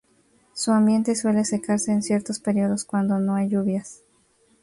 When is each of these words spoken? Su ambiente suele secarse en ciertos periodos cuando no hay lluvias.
Su 0.53 0.71
ambiente 0.71 1.15
suele 1.15 1.45
secarse 1.45 1.91
en 1.91 2.01
ciertos 2.01 2.39
periodos 2.39 2.85
cuando 2.85 3.19
no 3.19 3.35
hay 3.35 3.49
lluvias. 3.49 4.01